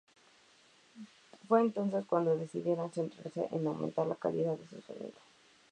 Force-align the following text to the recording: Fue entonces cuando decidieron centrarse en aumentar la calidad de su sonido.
Fue 1.47 1.61
entonces 1.61 2.07
cuando 2.07 2.35
decidieron 2.35 2.91
centrarse 2.91 3.47
en 3.51 3.67
aumentar 3.67 4.07
la 4.07 4.15
calidad 4.15 4.57
de 4.57 4.65
su 4.67 4.81
sonido. 4.81 5.19